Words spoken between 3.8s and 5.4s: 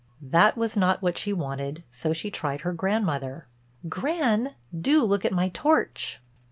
"Gran, do look at